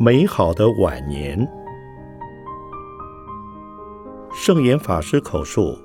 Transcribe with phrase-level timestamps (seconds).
[0.00, 1.36] 美好的晚年。
[4.32, 5.76] 圣严法师口述，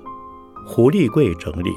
[0.64, 1.72] 胡立贵整理。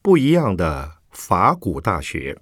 [0.00, 2.40] 不一样的法古大学。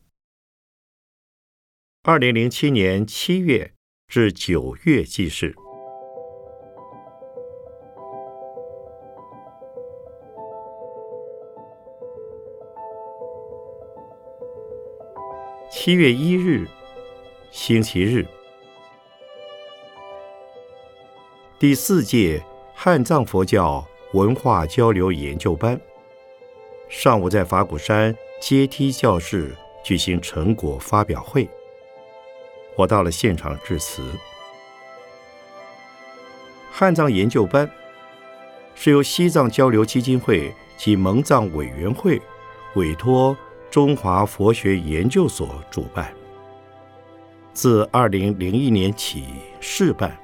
[2.03, 3.75] 二零零七年七月
[4.11, 5.55] 至九月记事。
[15.71, 16.67] 七月一日，
[17.53, 18.27] 星期日，
[21.61, 22.43] 第四届
[22.75, 25.81] 汉藏佛教文化交流研究班。
[26.89, 31.49] 上午在法鼓山阶梯教室举行成果发表会，
[32.81, 34.03] 我到了现场致辞。
[36.73, 37.71] 汉藏研究班
[38.75, 42.21] 是由西藏交流基金会及蒙藏委员会
[42.77, 43.37] 委托
[43.71, 46.11] 中华佛学研究所主办，
[47.53, 49.27] 自二零零一年起
[49.61, 50.19] 试办，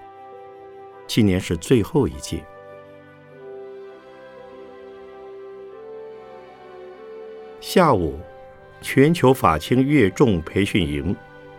[1.06, 2.42] 今年是最后一届。
[7.60, 8.18] 下午，
[8.80, 11.14] 全球法清乐众培训营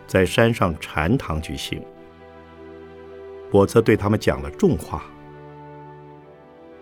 [0.08, 1.84] 在山上禅堂举行。
[3.52, 5.04] 我则对他们讲了重话，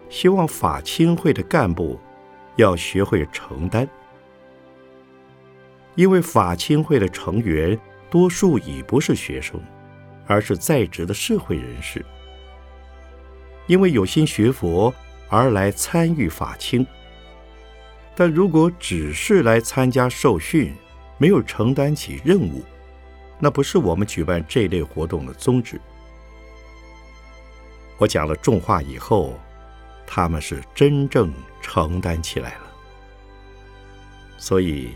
[0.10, 2.00] 希望法清会的干部
[2.56, 3.88] 要学会承担，
[5.96, 7.78] 因为法清会的成员
[8.10, 9.60] 多数已不是学生，
[10.26, 12.04] 而是在职的社会人士，
[13.68, 14.94] 因为有心学佛
[15.30, 16.86] 而来参与法清。
[18.16, 20.74] 但如果只是来参加受训，
[21.18, 22.64] 没有承担起任务，
[23.40, 25.80] 那不是我们举办这类活动的宗旨。
[27.98, 29.40] 我讲了重话以后，
[30.06, 32.62] 他们是真正承担起来了。
[34.38, 34.90] 所以，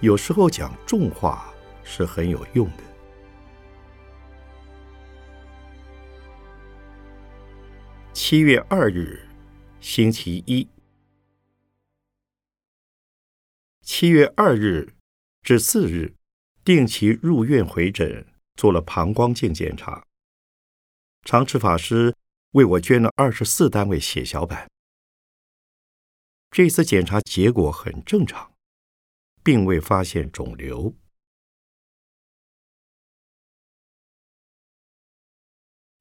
[0.00, 1.52] 有时候讲重话
[1.84, 2.82] 是很有用的。
[8.12, 9.28] 七月二日，
[9.80, 10.66] 星期一。
[13.82, 14.94] 七月二日
[15.42, 16.14] 至四日，
[16.64, 20.06] 定期入院回诊，做了膀胱镜检查。
[21.24, 22.16] 常持法师
[22.52, 24.70] 为我捐了二十四单位血小板。
[26.50, 28.54] 这次检查结果很正常，
[29.42, 30.94] 并未发现肿瘤。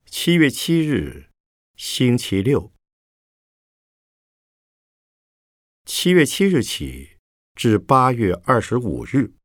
[0.05, 1.31] 七月七日，
[1.75, 2.71] 星期六。
[5.85, 7.17] 七月七日起。
[7.53, 9.35] 至八月二十五日，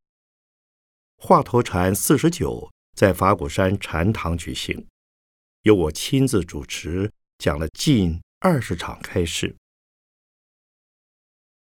[1.18, 4.86] 华佗禅四十九在法鼓山禅堂举行，
[5.62, 9.56] 由我亲自主持，讲了近二十场开示。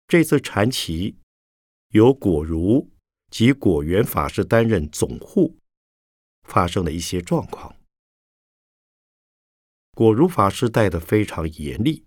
[0.07, 1.17] 这次禅期
[1.89, 2.89] 由果如
[3.29, 5.57] 及果园法师担任总护，
[6.41, 7.75] 发生了一些状况。
[9.91, 12.05] 果如法师带的非常严厉，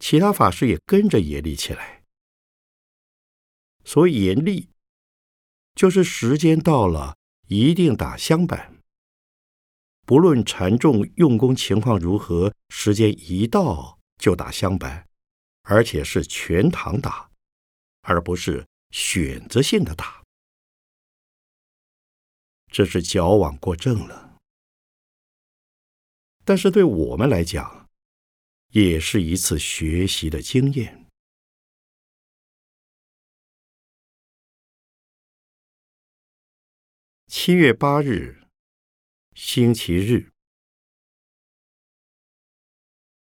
[0.00, 2.02] 其他法师也跟着严厉起来。
[3.84, 4.68] 所以严厉，
[5.78, 7.16] 就是时间到了
[7.46, 8.78] 一定打香板，
[10.04, 15.06] 不论禅众用功情况如何，时间一到就打香板，
[15.62, 17.30] 而且是全堂打，
[18.02, 20.24] 而不是选择性的打，
[22.72, 24.36] 这是矫枉过正了。
[26.44, 27.88] 但是对我们来讲，
[28.72, 31.07] 也是一次学习的经验。
[37.30, 38.48] 七月八日，
[39.34, 40.32] 星期日，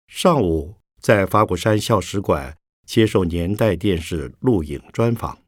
[0.09, 2.56] 上午在法鼓山校史馆
[2.87, 5.43] 接受年代电视录影专访，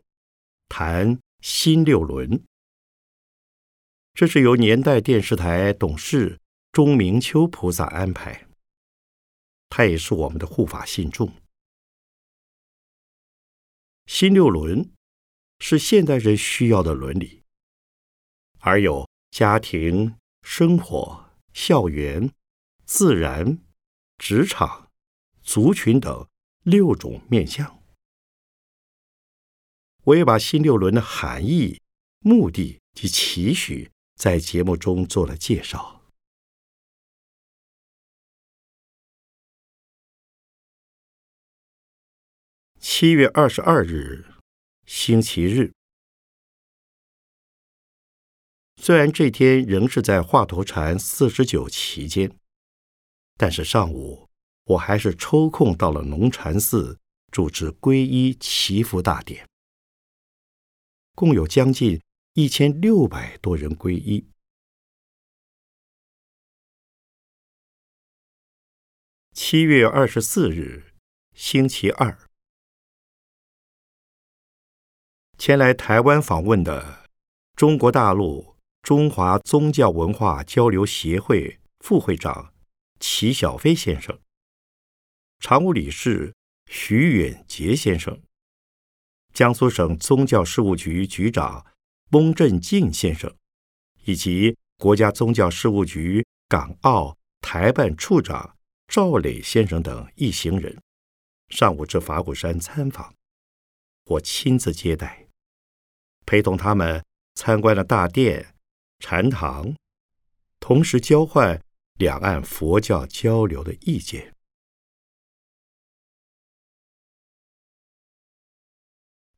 [0.68, 2.44] 谈新六轮。
[4.12, 6.38] 这是由年代电视台董事
[6.72, 8.46] 钟明秋菩萨安排，
[9.70, 11.32] 他也是我们的护法信众。
[14.04, 14.92] 新六轮
[15.58, 17.41] 是现代人需要的伦理。
[18.64, 22.32] 而有家庭、生活、校园、
[22.84, 23.58] 自然、
[24.18, 24.88] 职场、
[25.42, 26.28] 族群等
[26.62, 27.82] 六种面向。
[30.04, 31.80] 我也把新六轮的含义、
[32.20, 36.00] 目的及期许在节目中做了介绍。
[42.78, 44.24] 七月二十二日，
[44.86, 45.72] 星期日。
[48.84, 52.36] 虽然这天仍是在华佗禅四十九期间，
[53.36, 54.28] 但是上午
[54.64, 56.98] 我还是抽空到了龙禅寺
[57.30, 59.48] 主持皈依祈福大典，
[61.14, 62.02] 共有将近
[62.32, 64.26] 一千六百多人皈依。
[69.32, 70.92] 七月二十四日，
[71.32, 72.18] 星期二，
[75.38, 77.08] 前来台湾访问的
[77.54, 78.51] 中国大陆
[78.82, 82.52] 中华宗教文化交流协会副会长
[82.98, 84.18] 齐小飞先生，
[85.38, 86.34] 常务理事
[86.66, 88.20] 徐远杰先生，
[89.32, 91.64] 江苏省宗教事务局局长
[92.10, 93.32] 翁振进先生，
[94.04, 98.56] 以及国家宗教事务局港澳台办处长。
[98.88, 100.76] 赵磊先生等一行人。
[101.48, 103.14] 上午至法鼓山参访，
[104.04, 105.28] 我亲自接待，
[106.26, 107.02] 陪同他们
[107.34, 108.51] 参观了大殿、
[109.04, 109.74] 禅堂，
[110.60, 111.60] 同时交换
[111.94, 114.32] 两岸佛教交流的意见。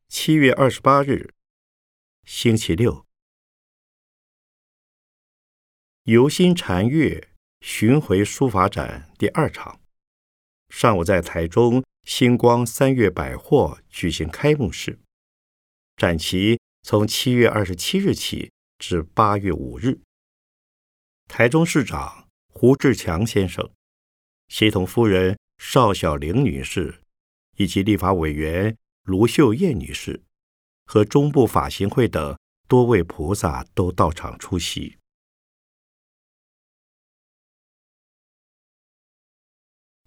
[0.06, 1.32] 七月二十八日，
[2.24, 3.06] 星期六，
[6.02, 7.30] 游心禅悦。
[7.62, 9.80] 巡回书法展第二场，
[10.68, 15.00] 上午在台中星光三月百货举行开幕式，
[15.96, 20.00] 展期从七月二十七日起至八月五日。
[21.26, 23.72] 台中市长胡志强先生、
[24.48, 27.02] 协同夫人邵小玲女士，
[27.56, 30.22] 以及立法委员卢秀燕女士
[30.84, 32.38] 和中部法行会等
[32.68, 34.98] 多位菩萨都到场出席。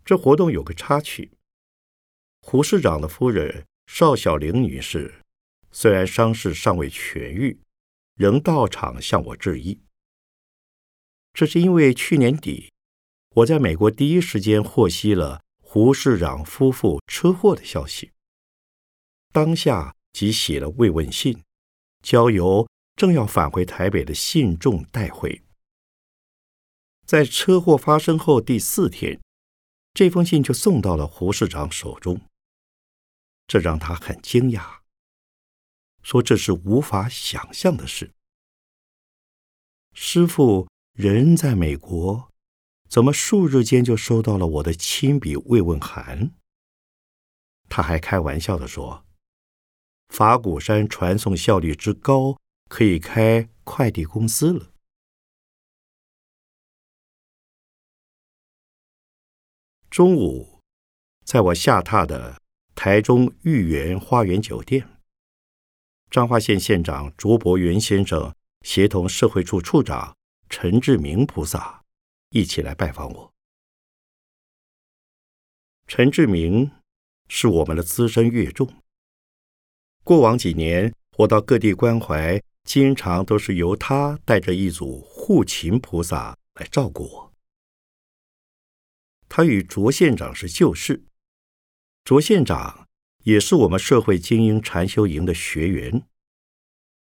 [0.06, 1.32] 这活动有个插曲。
[2.42, 5.22] 胡市长的夫人邵小玲女士，
[5.72, 7.60] 虽然伤势尚未痊愈，
[8.18, 9.80] 仍到场向我致意。
[11.34, 12.74] 这是因为去年底
[13.36, 18.12] 我在美国第一时间获悉了胡市长夫妇车祸的消息，
[19.32, 21.42] 当下即写了慰问信，
[22.04, 25.44] 交由正要返回台北的信众带回。
[27.06, 29.22] 在车祸发生后第四天。
[29.94, 32.22] 这封信就送到了胡市长手中，
[33.48, 34.82] 这让他很惊讶，
[36.08, 38.14] 说这是无法想象的事。
[39.92, 42.32] 师傅人在美国，
[42.88, 46.32] 怎么数日间就收到了我的亲笔慰问函？
[47.68, 49.06] 他还开玩笑的说
[50.08, 52.40] ：“法鼓山传送效率之高，
[52.70, 54.72] 可以开快递公司了。”
[59.92, 60.62] 中午，
[61.26, 62.42] 在我下榻的
[62.74, 64.97] 台中裕园花园酒店，
[66.10, 70.16] 彰化县县长卓伯元先生协同社会处处长
[70.50, 71.84] 陈志明菩萨
[72.30, 73.34] 一起来拜访我。
[75.86, 76.72] 陈志明
[77.28, 78.74] 是我们的资深乐众，
[80.04, 87.34] 过往几年我到各地关怀，经常都是由他带着一组护琴菩萨来照顾我。
[89.30, 91.04] 他与卓县长是旧识，
[92.06, 92.87] 卓县长
[93.28, 96.08] 也是我们社会精英禅修营的学员。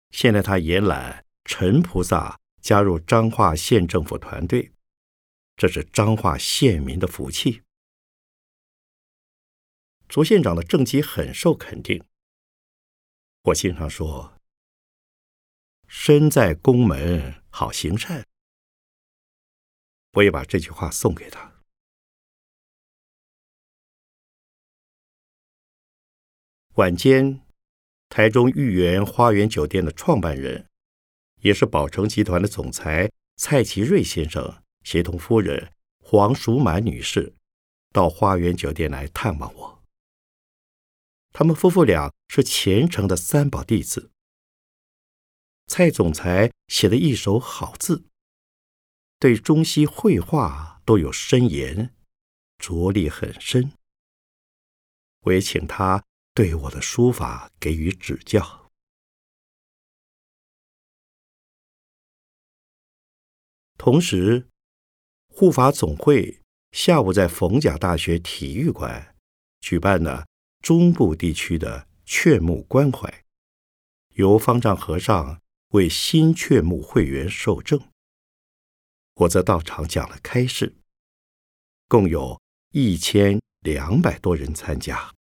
[0.10, 4.72] 现在他延揽陈菩萨加入彰化县政府团队，
[5.56, 7.62] 这是彰化县民的福气。
[10.10, 12.04] 卓县长的政绩很受肯定，
[13.44, 14.42] 我经常说
[15.88, 18.26] ：“身在宫门好行善。”
[20.14, 21.55] 我也把这句话送给他。
[26.76, 27.40] 晚间，
[28.10, 30.68] 台中裕园花园酒店的创办人，
[31.40, 37.34] 也是宝成集团的总裁蔡其瑞先生，协同夫人黄淑满女士，
[37.94, 39.84] 到花园酒店来探望我。
[41.32, 44.12] 他们夫妇俩是虔诚的三宝弟子。
[45.68, 48.04] 蔡总裁写的一手好字，
[49.18, 51.96] 对中西绘画都有深研，
[52.58, 53.72] 着力很深。
[55.22, 56.04] 我也请他。
[56.36, 58.70] 对我的书法给予指教。
[63.78, 64.50] 同时，
[65.30, 66.42] 护法总会
[66.74, 69.16] 下午在逢甲大学体育馆
[69.62, 70.28] 举办了
[70.62, 73.24] 中部地区的劝募关怀，
[74.16, 77.80] 由方丈和尚为新劝募会员受证，
[79.14, 80.76] 我则到场讲了开示，
[81.88, 85.10] 共有一千两百多人参加。《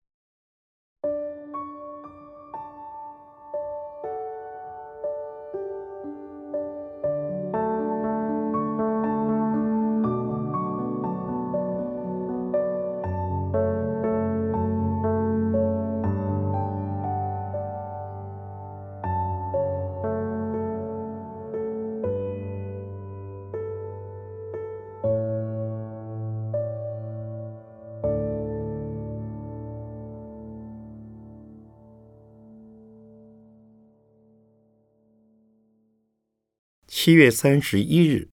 [37.05, 38.31] 七月三十一日，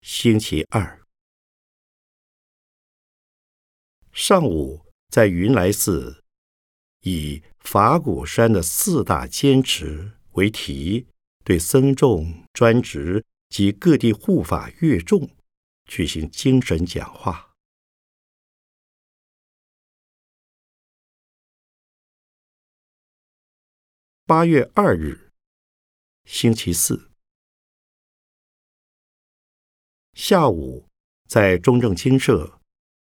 [0.00, 1.04] 星期二，
[4.12, 6.22] 上午在云来寺，
[7.00, 11.08] 以法鼓山的四大坚持为题，
[11.42, 15.28] 对僧众、专职及各地护法乐众
[15.84, 17.56] 举行精神讲话。
[24.24, 25.32] 八月二日，
[26.24, 27.13] 星期四。
[30.14, 30.88] 下午，
[31.28, 32.60] 在中正清社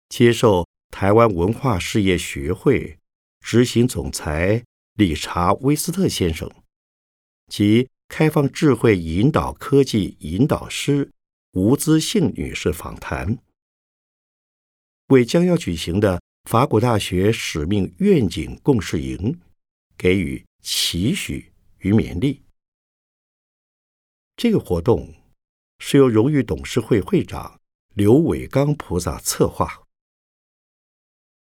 [0.08, 2.98] 接受台湾文化事业学会
[3.40, 4.64] 执行总裁
[4.94, 6.50] 理查威斯特先生
[7.48, 11.12] 及开放智慧引导科技引导师
[11.52, 13.36] 吴姿幸女士访谈，
[15.08, 19.38] 为将要举行的法国大学使命愿景共事营
[19.98, 22.40] 给予期许与勉励。
[24.34, 25.21] 这个活动。
[25.84, 27.60] 是由荣誉董事会会长
[27.92, 29.82] 刘伟刚菩萨策划。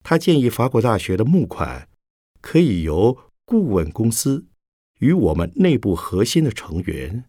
[0.03, 1.91] 他建议法国大学的募款
[2.41, 4.47] 可以由顾问公司
[5.01, 7.27] 与我们内部核心的成员，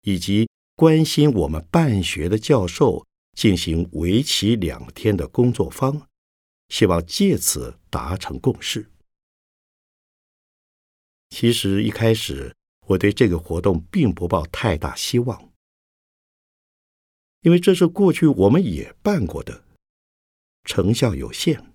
[0.00, 6.08] 以及关心我们办学的教授进行为期两天的工作坊，
[6.70, 8.90] 希望借此达成共识。
[11.28, 12.56] 其实一开始
[12.86, 15.49] 我对这个活动并不抱太大希望。
[17.42, 19.64] 因为这是过去我们也办过的，
[20.64, 21.74] 成效有限。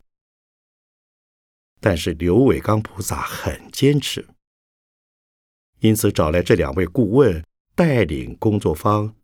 [1.79, 4.27] 但是刘伟刚菩萨很坚持，
[5.79, 7.45] 因此找来这两位顾问
[7.75, 9.15] 带领工作方，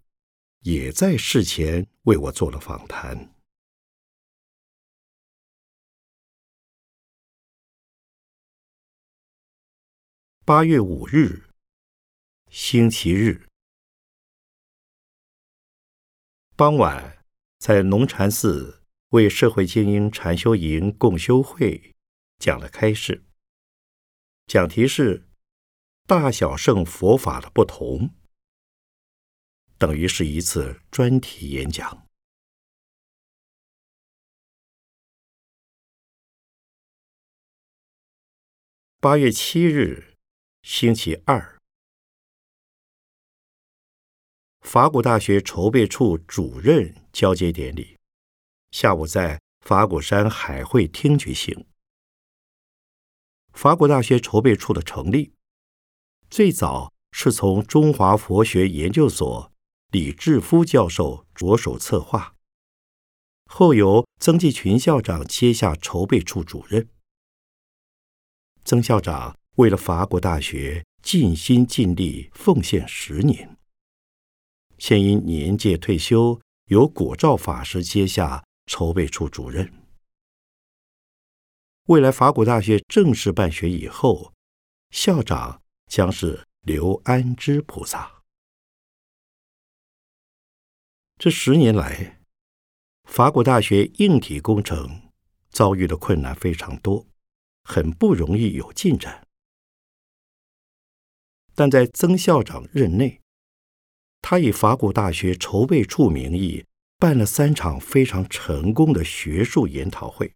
[0.62, 3.34] 也在事前为我做了访谈。
[10.44, 11.50] 八月五日，
[12.50, 13.51] 星期日。
[16.62, 17.26] 傍晚，
[17.58, 21.96] 在龙禅寺为社会精英禅修营共修会
[22.38, 23.26] 讲了开示，
[24.46, 25.28] 讲题是
[26.06, 28.14] “大小圣佛法的不同”，
[29.80, 32.06] 等于是一次专题演讲。
[39.00, 40.16] 八月七日，
[40.62, 41.60] 星期二。
[44.72, 47.98] 法国大学筹备处主任交接典礼，
[48.72, 51.66] 下午在法鼓山海会厅举行。
[53.52, 55.34] 法国大学筹备处的成立，
[56.30, 59.52] 最早是从中华佛学研究所
[59.92, 62.36] 李志夫教授着手策划，
[63.48, 66.88] 后由曾纪群校长接下筹备处主任。
[68.64, 73.58] 曾校长为了法国大学尽心尽力奉献十年。
[74.82, 79.72] 现因年届退休，由果照法师接下筹备处主任。
[81.84, 84.34] 未来法鼓大学正式办学以后，
[84.90, 88.24] 校长将是刘安之菩萨。
[91.20, 92.20] 这十年来，
[93.04, 95.12] 法鼓大学硬体工程
[95.52, 97.06] 遭遇的困难非常多，
[97.64, 99.28] 很不容易有进展。
[101.54, 103.21] 但在曾校长任内，
[104.22, 106.66] 他以法鼓大学筹备处名义
[106.98, 110.34] 办了三场非常成功的学术研讨会，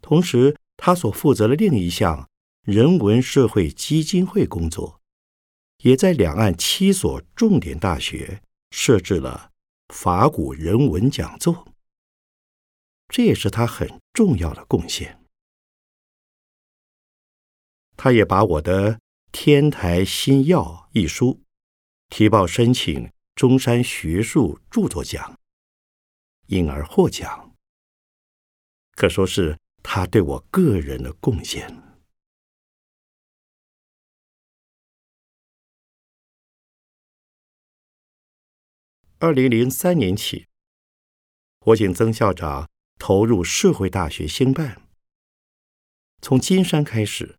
[0.00, 2.28] 同时他所负责的另一项
[2.62, 5.00] 人文社会基金会工作，
[5.82, 9.50] 也在两岸七所重点大学设置了
[9.88, 11.66] 法鼓人文讲座，
[13.08, 15.18] 这也是他很重要的贡献。
[17.96, 18.94] 他也把我的
[19.32, 20.62] 《天台新要》
[20.92, 21.40] 一书。
[22.10, 25.38] 提报申请中山学术著作奖，
[26.48, 27.56] 因而获奖，
[28.96, 31.80] 可说是他对我个人的贡献。
[39.20, 40.48] 二零零三年起，
[41.66, 44.82] 我请曾校长投入社会大学兴办，
[46.20, 47.38] 从金山开始，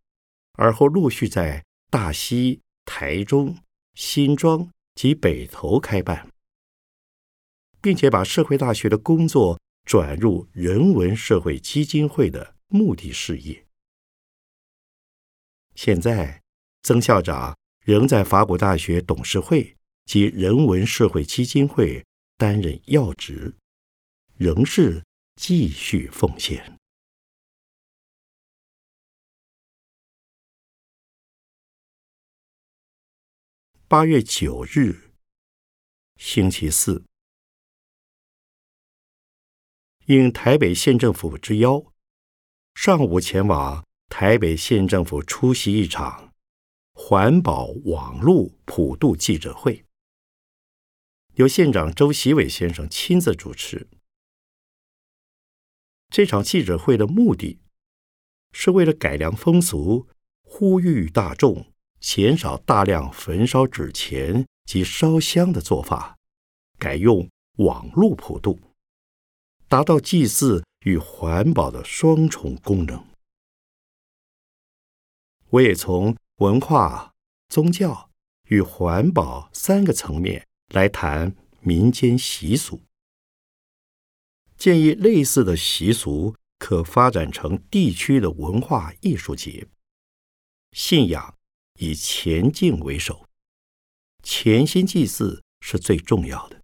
[0.54, 3.60] 而后陆续在大溪、台中。
[3.93, 6.29] 新庄及北投开办，
[7.81, 13.65] 并且把社会大学的工作转入人文社会基金会的目的事业。
[15.75, 16.41] 现在，
[16.83, 22.05] 曾校长仍在法国大学董事会及人文社会基金会
[22.38, 23.55] 担任要职，
[24.38, 25.03] 仍是
[25.36, 26.81] 继续奉献。
[33.91, 35.12] 八月九日，
[36.15, 37.03] 星期四，
[40.05, 41.91] 应台北县政府之邀，
[42.74, 46.33] 上午前往台北县政府出席一场
[46.93, 49.83] 环保网络普渡记者会，
[51.33, 53.89] 由县长周习伟先生亲自主持。
[56.07, 57.60] 这场记者会的目的，
[58.53, 60.07] 是为了改良风俗，
[60.43, 61.71] 呼吁大众
[62.01, 64.46] 减少大量焚烧纸钱。
[64.63, 66.15] 及烧香的做法，
[66.77, 68.58] 改用网络普渡，
[69.67, 73.05] 达到祭祀与环保的双重功能。
[75.50, 77.12] 我也从文化、
[77.50, 78.10] 宗教
[78.48, 82.79] 与环保三个层面来谈民间习俗，
[84.55, 89.67] 建议类似的习俗可发展成地区的文化艺术节。
[90.72, 91.36] 信仰
[91.82, 93.28] 以前进为首。
[94.22, 96.64] 潜心祭祀是最重要的，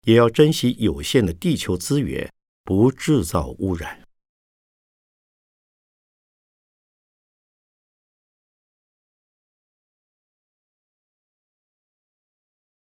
[0.00, 4.02] 也要珍惜有限的地球资源，不制造污染。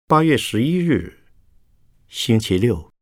[0.06, 1.26] 八月十一日，
[2.06, 2.92] 星期六，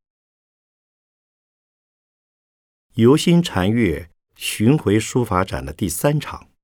[2.95, 6.56] 游心禅月巡回书法展的第三场。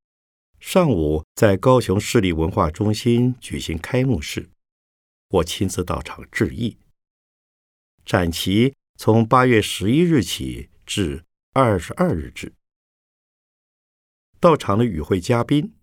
[0.62, 4.48] 上午在高雄市立文化中心举行开幕式，
[5.28, 6.78] 我亲自到场致意。
[8.06, 12.54] 展期从八月十一日起至二十二日止。
[14.38, 15.74] 到场的与会嘉宾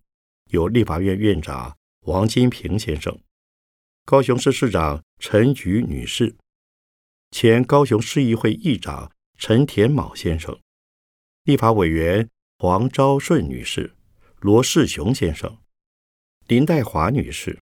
[0.46, 3.20] 有立法院院长王金平先生、
[4.06, 6.38] 高雄市市长陈菊女士、
[7.32, 10.58] 前高雄市议会议长陈田卯先生、
[11.44, 13.94] 立法委员黄昭顺女士。
[14.42, 15.58] 罗世雄先生、
[16.48, 17.60] 林代华女士，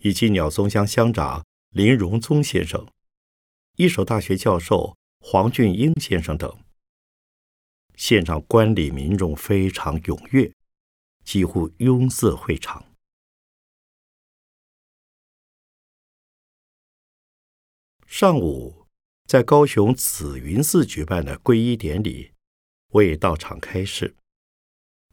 [0.00, 2.84] 以及鸟松乡乡长林荣宗先生、
[3.76, 6.58] 一所大学教授黄俊英先生等，
[7.94, 10.52] 现场观礼民众非常踊跃，
[11.22, 12.84] 几乎拥塞会场。
[18.04, 18.88] 上午
[19.28, 22.32] 在高雄紫云寺举办的皈依典礼，
[22.88, 24.16] 我也到场开示，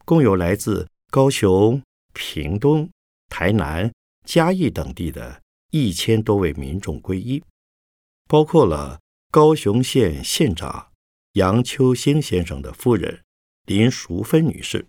[0.04, 0.88] 共有来自。
[1.14, 1.80] 高雄、
[2.12, 2.90] 屏东、
[3.28, 7.40] 台南、嘉义等地的一千多位民众皈依，
[8.26, 9.00] 包括了
[9.30, 10.90] 高雄县县长
[11.34, 13.22] 杨秋兴先生的夫人
[13.64, 14.88] 林淑芬女士。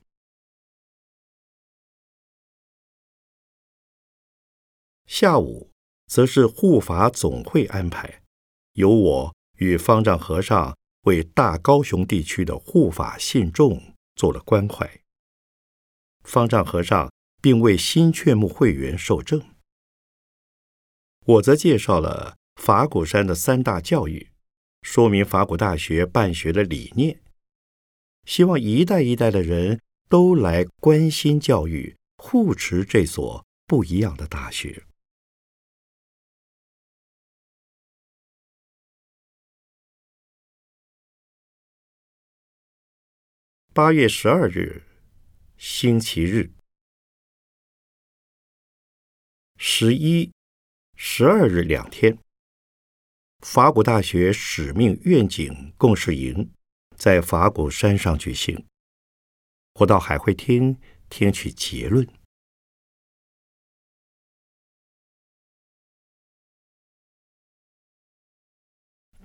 [5.05, 5.69] 下午
[6.07, 8.23] 则是护法总会安排，
[8.73, 13.79] 由我与方丈和尚为大高雄地区的护法信众
[14.15, 15.04] 做了关怀。
[16.25, 17.11] 方丈和尚
[17.41, 19.41] 并为新雀木会员受证，
[21.25, 24.31] 我则介绍了法鼓山的三大教育，
[24.81, 27.21] 说明法鼓大学办学的理念，
[28.25, 34.83] 希望一代一代的人都来关心教育，护持这所不一样的大学。
[43.71, 44.94] 八月十二日。
[45.67, 46.53] 星期日，
[49.57, 50.31] 十一、
[50.95, 52.19] 十二日两天，
[53.39, 56.53] 法鼓大学使命愿景共事营
[56.95, 58.67] 在法鼓山上举行。
[59.79, 62.07] 我到海会厅听取结论。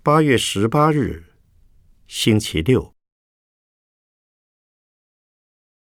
[0.03, 1.35] 八月十八日，
[2.09, 2.99] 星期六。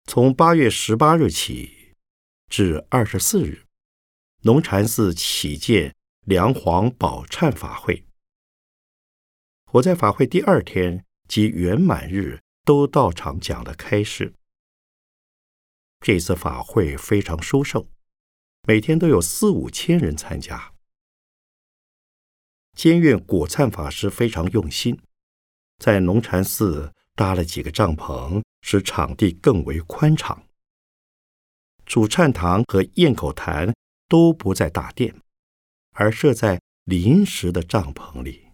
[0.08, 1.92] 从八月十八日起
[2.48, 3.66] 至二十四日，
[4.40, 8.06] 龙禅寺起建梁皇宝忏法会。
[9.72, 14.32] 我在法会第二天及圆满日都到场讲了开示。
[15.98, 17.88] 这次法会非常殊胜，
[18.62, 20.72] 每天都有四五千人参加。
[22.74, 25.02] 监院果忏法师非常用心，
[25.78, 28.40] 在龙禅寺搭了几个帐篷。
[28.68, 30.42] 使场地更为宽敞。
[31.84, 33.72] 主忏堂和堰口坛
[34.08, 35.14] 都不在大殿，
[35.92, 38.45] 而设在临时的帐篷里。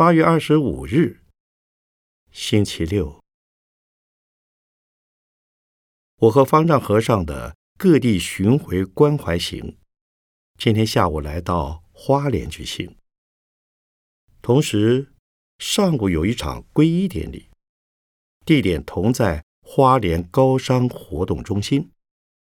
[0.00, 1.20] 八月二十五日，
[2.32, 3.22] 星期六，
[6.16, 9.76] 我和方丈和尚的各地巡回关怀行，
[10.58, 12.96] 今天下午来到花莲举行。
[14.40, 15.12] 同时，
[15.58, 17.50] 上午有一场皈依典礼，
[18.46, 21.92] 地点同在花莲高商活动中心，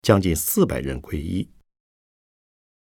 [0.01, 1.51] 将近四百人皈依。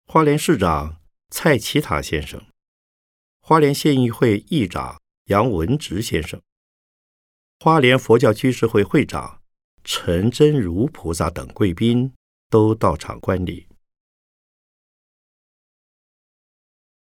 [0.07, 2.43] 花莲市长蔡奇塔先生。
[3.49, 6.43] 花莲县议会议长杨文直先生，
[7.61, 9.41] 花莲佛教居士会会长
[9.85, 12.13] 陈真如菩萨等贵宾
[12.51, 13.69] 都到场观礼。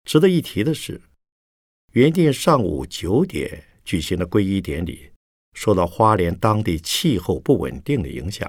[0.04, 1.02] 值得一提的是，
[1.94, 5.10] 原定上午九点举行的皈依典礼，
[5.54, 8.48] 受到花莲当地气候不稳定的影响，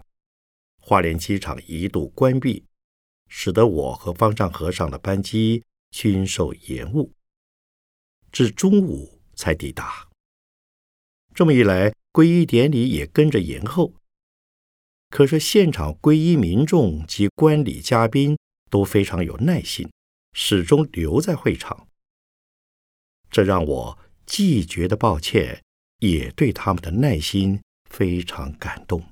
[0.77, 2.63] 花莲机场一度关闭，
[3.27, 7.11] 使得我和方丈和尚的班机均受延误。
[8.31, 10.09] 至中午才抵达。
[11.33, 13.93] 这么一来，皈依典礼也跟着延后。
[15.09, 18.37] 可是现场皈依民众及观礼嘉宾
[18.69, 19.91] 都非常有耐心，
[20.33, 21.87] 始终留在会场。
[23.29, 25.63] 这让我既觉得抱歉，
[25.99, 29.05] 也对他们的耐心非常感动。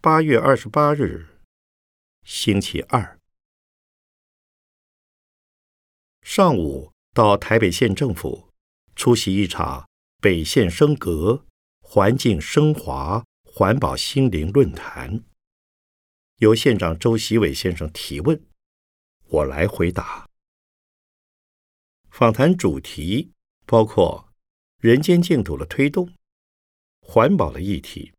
[0.00, 1.37] 八月二十八日。
[2.30, 3.18] 星期二
[6.20, 8.52] 上午，到台北县政府
[8.94, 9.88] 出席一场
[10.20, 11.46] 北县升格、
[11.80, 15.24] 环境升华、环保心灵论坛，
[16.36, 18.44] 由县长周习伟先生提问，
[19.24, 20.28] 我来回答。
[22.10, 23.32] 访谈主题
[23.64, 24.28] 包括
[24.76, 26.12] 人间净土的推动、
[27.00, 28.12] 环保的议题，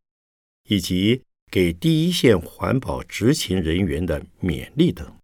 [0.63, 1.24] 以及。
[1.52, 5.20] 给第一线环保执勤人员的勉励等。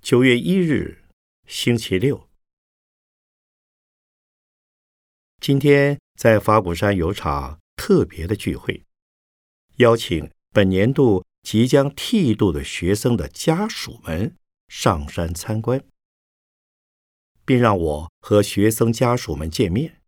[0.00, 1.04] 九月一日，
[1.46, 2.28] 星期六，
[5.40, 8.84] 今天在法鼓山有场特别的聚会，
[9.76, 14.36] 邀请本年度即将剃度的学生的家属们
[14.68, 15.84] 上山参观。
[17.52, 20.00] 并让我和学生家属们见面，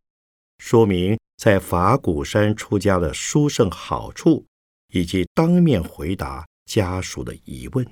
[0.56, 4.46] 说明在法鼓山出家的殊胜好处，
[4.94, 7.86] 以及当面回答家属的疑问。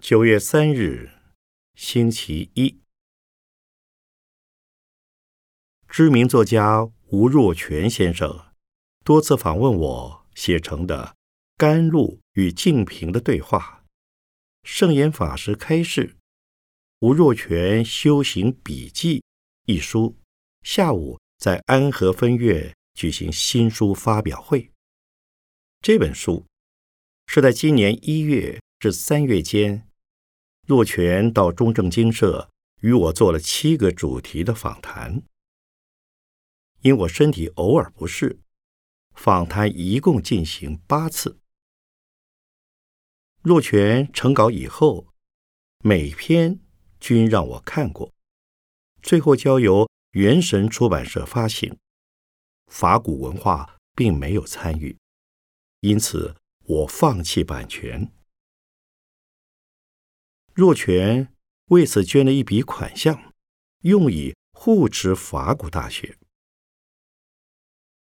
[0.00, 1.12] 九月三日，
[1.76, 2.80] 星期一，
[5.86, 8.52] 知名作家吴若泉先生
[9.04, 11.14] 多次访问我写成的。
[11.62, 13.84] 甘露与净瓶的对话，
[14.64, 16.16] 圣严法师开示，
[16.98, 19.22] 吴若权修行笔记
[19.66, 20.16] 一书，
[20.64, 24.72] 下午在安和分院举行新书发表会。
[25.80, 26.44] 这本书
[27.28, 29.88] 是在今年一月至三月间，
[30.66, 35.22] 若权到中正经社与我做了七个主题的访谈。
[36.80, 38.40] 因我身体偶尔不适，
[39.14, 41.38] 访谈一共进行八次。
[43.42, 45.08] 若权成稿以后，
[45.80, 46.60] 每篇
[47.00, 48.14] 均让我看过，
[49.02, 51.76] 最后交由元神出版社发行，
[52.68, 54.96] 法古文化并没有参与，
[55.80, 58.12] 因此我放弃版权。
[60.54, 61.34] 若权
[61.70, 63.34] 为此捐了一笔款项，
[63.80, 66.16] 用以护持法古大学。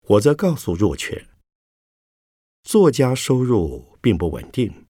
[0.01, 1.29] 我则告诉若权，
[2.63, 4.88] 作家收入并不稳定。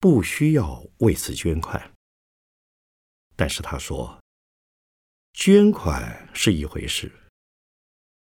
[0.00, 1.94] 不需要为此捐款，
[3.36, 4.18] 但是他说，
[5.34, 7.28] 捐款是一回事，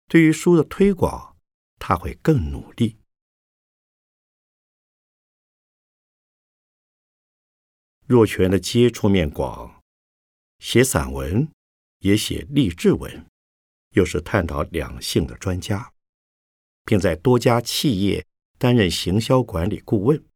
[0.09, 1.37] 对于书的推广，
[1.77, 2.99] 他会更努力。
[8.05, 9.81] 若权的接触面广，
[10.59, 11.49] 写散文，
[11.99, 13.25] 也写励志文，
[13.91, 15.93] 又是探讨两性的专家，
[16.83, 20.28] 并在多家企业担任行销管理顾问。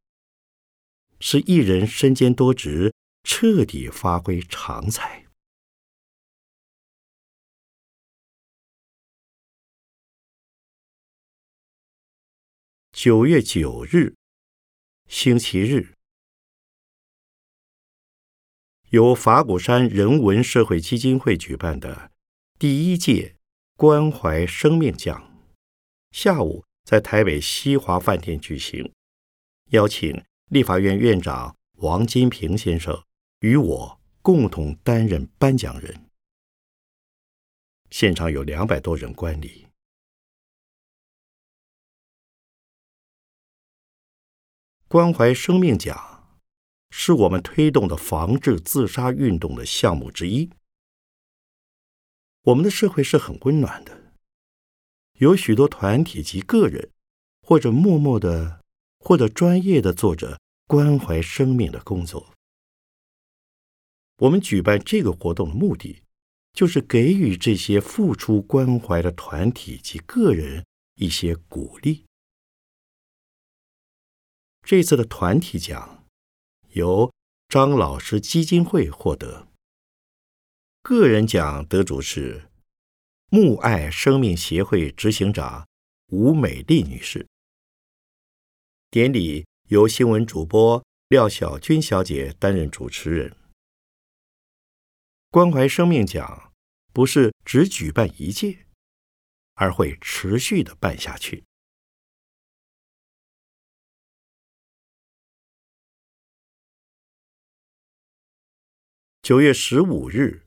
[1.26, 5.24] 是一人身兼多职，彻底发挥长才。
[12.92, 14.14] 九月九日，
[15.08, 15.94] 星期日，
[18.90, 22.12] 由法鼓山人文社会基金会举办的
[22.58, 23.36] 第一届
[23.76, 25.42] 关怀生命奖，
[26.10, 28.92] 下午在台北西华饭店举行，
[29.70, 30.22] 邀请。
[30.50, 33.04] 立法院院长王金平先生
[33.40, 36.10] 与我共同担任颁奖人。
[37.90, 39.66] 现场有两百多人观礼。
[44.88, 46.38] 关怀生命奖
[46.90, 50.50] 是我们推动的防治自杀运动的项目之一。
[52.42, 54.12] 我们的社会是很温暖的，
[55.14, 56.90] 有许多团体及个人，
[57.42, 58.63] 或者默默的，
[59.04, 62.32] 或者专业的做着关怀生命的工作。
[64.18, 66.02] 我们举办这个活动的目的，
[66.52, 70.64] 就是给予这些付出关怀的团体及个人
[70.94, 72.04] 一些鼓励。
[74.62, 76.06] 这次的团体奖
[76.70, 77.12] 由
[77.48, 79.48] 张老师基金会获得，
[80.80, 82.48] 个人奖得主是
[83.28, 85.68] 木爱生命协会执行长
[86.06, 87.26] 吴美丽女士。
[88.94, 93.36] 典礼由新闻主播廖小军小姐担任主持人。
[95.32, 96.54] 关怀生命奖
[96.92, 98.68] 不是只举办一届，
[99.54, 101.44] 而会持续的办下去。
[109.22, 110.46] 九月十五日，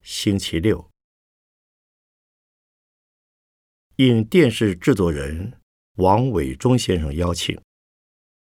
[0.00, 0.90] 星期六，
[3.94, 5.60] 应电视制作人
[5.96, 7.56] 王伟忠先生邀请，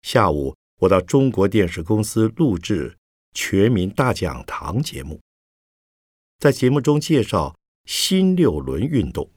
[0.03, 2.91] 下午我到中国电视公司录制
[3.33, 5.19] 《全民大讲堂》节目，
[6.39, 9.29] 在节目中介绍新六轮运动。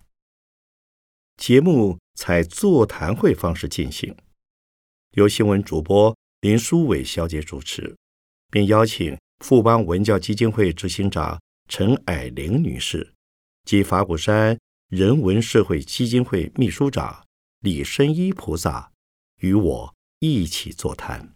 [1.36, 4.16] 节目采座谈会方式进行，
[5.16, 7.96] 由新闻主播林淑伟小姐主持，
[8.50, 9.18] 并邀请。
[9.40, 13.12] 富邦文教基金会执行长陈霭玲女士
[13.64, 14.56] 及法鼓山
[14.88, 17.26] 人文社会基金会秘书长
[17.64, 18.92] 李深一菩萨
[19.36, 21.34] 与我一起座谈，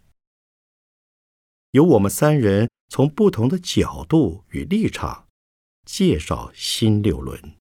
[1.71, 5.27] 由我们三人从不同的角度与立场
[5.85, 7.57] 介绍新六轮。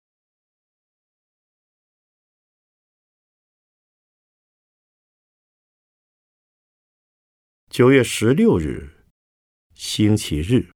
[7.71, 9.07] 九月十六日。
[9.75, 10.71] 星期日，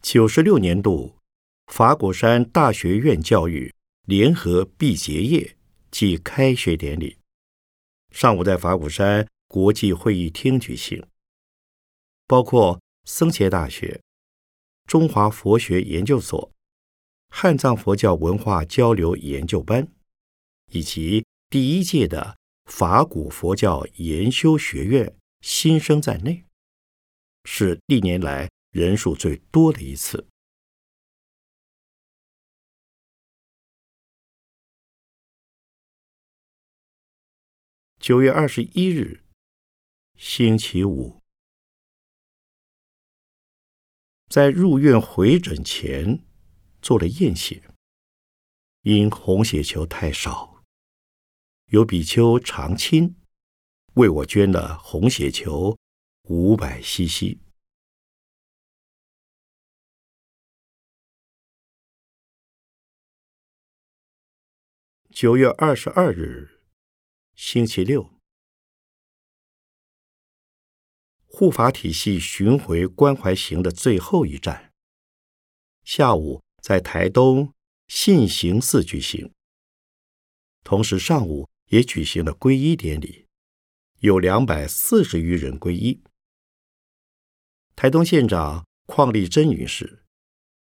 [0.00, 1.18] 九十六年度
[1.66, 3.73] 法鼓山大学院教育
[4.06, 5.56] 联合毕结业
[5.90, 7.18] 暨开学典礼，
[8.12, 11.06] 上午在法鼓山国际会议厅举行，
[12.26, 14.00] 包括僧伽大学、
[14.86, 16.52] 中华佛学研究所、
[17.28, 19.88] 汉藏佛教文化交流研究班，
[20.70, 25.14] 以及第一届的法鼓佛教研修学院。
[25.40, 26.42] 新生在内，
[27.44, 30.26] 是历年来人数最多的一次。
[38.06, 39.24] 九月二十一日，
[40.18, 41.22] 星期五，
[44.28, 46.22] 在入院回诊前
[46.82, 47.70] 做了验血，
[48.82, 50.62] 因红血球太少，
[51.68, 53.16] 有比丘常亲。
[53.94, 55.78] 为我捐了红血球
[56.24, 57.38] 五百 cc。
[65.08, 66.53] 九月二十二日，
[67.36, 68.12] 星期六，
[71.26, 74.72] 护法体系巡回关怀行的最后一站，
[75.82, 77.52] 下午在台东
[77.88, 79.32] 信行寺举行，
[80.62, 83.26] 同时上午也举行了皈依典礼。
[83.98, 86.02] 有两百四十余人皈依。
[87.74, 90.04] 台东县长邝丽珍女士、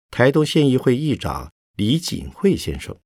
[0.10, 2.98] 台东县议会议长李锦惠先生、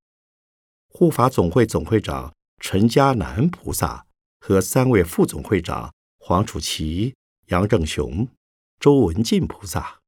[0.89, 4.05] 护法总会总会长陈家南菩萨
[4.39, 7.15] 和三位副总会长黄楚琪、
[7.47, 8.27] 杨正雄、
[8.79, 9.99] 周文进菩萨，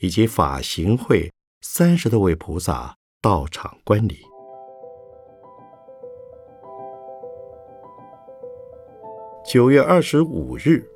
[0.00, 4.20] 以及法行会三十多位菩萨到场观礼。
[9.44, 10.86] 九月二十五日，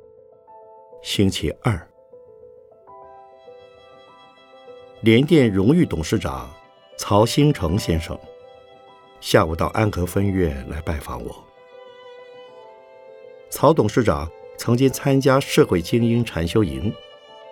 [1.01, 1.89] 星期二，
[5.01, 6.53] 联电荣誉董事长
[6.97, 8.17] 曹兴成先生
[9.23, 11.43] 下午到安和分院来拜访我。
[13.49, 16.93] 曹董事长曾经参加社会精英禅修营，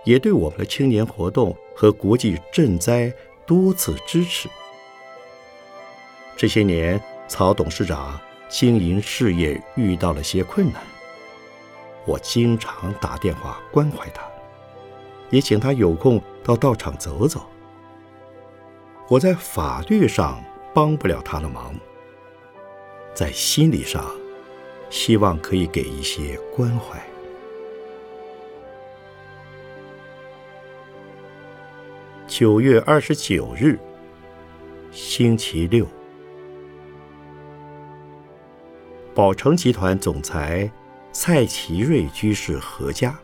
[0.03, 3.09] 也对我们的青年活动和国际赈灾
[3.47, 4.49] 多次支持。
[6.35, 8.19] 这些年，曹董事长。
[8.49, 10.83] 经营事业遇到了些困难，
[12.05, 14.21] 我经常打电话关怀他，
[15.29, 17.45] 也请他有空到道场走走。
[19.07, 21.75] 我在法律上帮不了他的忙，
[23.13, 24.09] 在心理上，
[24.89, 27.01] 希望可以给一些关怀。
[32.25, 33.77] 九月二十九日，
[34.91, 35.85] 星期六。
[39.13, 40.71] 宝成集团总裁
[41.11, 43.19] 蔡奇瑞居士合家，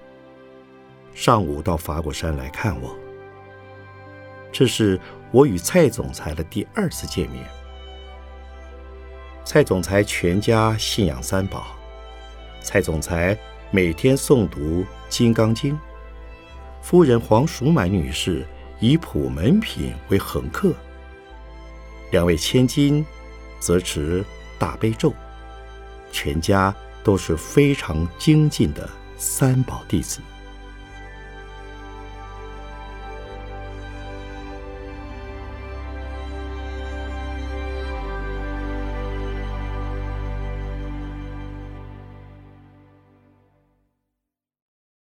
[1.14, 3.07] 上午到法果山来看我。
[4.52, 5.00] 这是
[5.32, 7.46] 我与蔡总裁的第二次见面。
[9.44, 11.68] 蔡总裁全家信仰三宝，
[12.62, 13.38] 蔡总裁
[13.72, 15.74] 每天诵读《金刚经》，
[16.82, 18.46] 夫人黄淑满女士
[18.80, 20.74] 以普门品为恒客，
[22.12, 23.06] 两位千金
[23.60, 24.24] 则持
[24.60, 25.14] 大悲咒，
[26.12, 30.20] 全家都是非常精进的三宝弟子。